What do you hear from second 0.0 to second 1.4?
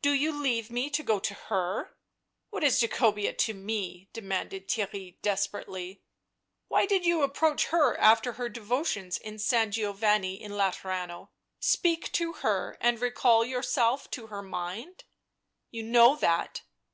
"Do you leave me to go to